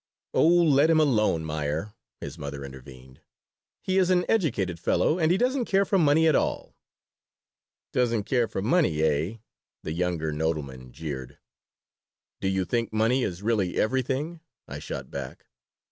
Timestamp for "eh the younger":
9.03-10.31